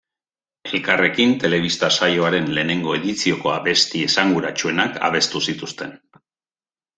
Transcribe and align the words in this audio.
Elkarrekin 0.77 1.33
telebista-saioaren 1.43 2.49
lehenengo 2.55 2.95
edizioko 3.01 3.53
abesti 3.57 4.03
esanguratsuenak 4.07 4.99
abestu 5.11 5.43
zituzten. 5.51 5.95